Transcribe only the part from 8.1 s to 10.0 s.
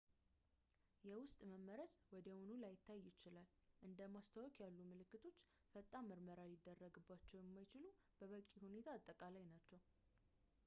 በበቂ ሁኔታ አጠቃላይ ናቸው